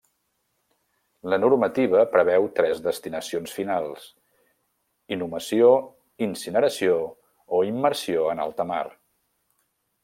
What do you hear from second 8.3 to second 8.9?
en alta mar.